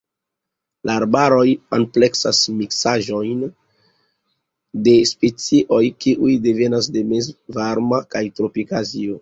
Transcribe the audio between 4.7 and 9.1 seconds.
de specioj kiuj devenas de mezvarma kaj tropika Azio.